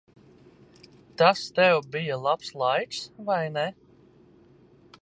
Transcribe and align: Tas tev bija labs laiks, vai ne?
Tas 1.21 1.43
tev 1.59 1.77
bija 1.97 2.17
labs 2.25 2.51
laiks, 2.63 3.07
vai 3.31 3.41
ne? 3.61 3.69